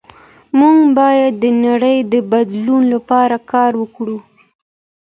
موږ 0.59 0.77
باید 0.97 1.33
د 1.43 1.45
نړۍ 1.65 1.97
د 2.13 2.15
بدلون 2.31 2.83
لپاره 2.93 3.35
کار 3.51 3.71
وکړو. 3.81 4.17